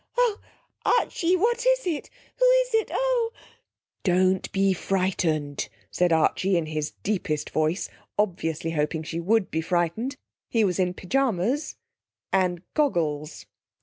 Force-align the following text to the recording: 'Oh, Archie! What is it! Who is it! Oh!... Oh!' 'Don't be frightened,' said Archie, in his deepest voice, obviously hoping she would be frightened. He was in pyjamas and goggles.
'Oh, 0.17 0.39
Archie! 0.83 1.35
What 1.35 1.63
is 1.63 1.85
it! 1.85 2.09
Who 2.39 2.45
is 2.63 2.73
it! 2.73 2.89
Oh!... 2.91 3.31
Oh!' 3.31 3.37
'Don't 4.03 4.51
be 4.51 4.73
frightened,' 4.73 5.69
said 5.91 6.11
Archie, 6.11 6.57
in 6.57 6.65
his 6.65 6.93
deepest 7.03 7.51
voice, 7.51 7.87
obviously 8.17 8.71
hoping 8.71 9.03
she 9.03 9.19
would 9.19 9.51
be 9.51 9.61
frightened. 9.61 10.17
He 10.49 10.63
was 10.63 10.79
in 10.79 10.95
pyjamas 10.95 11.75
and 12.33 12.63
goggles. 12.73 13.45